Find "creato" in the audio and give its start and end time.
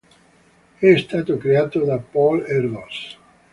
1.37-1.83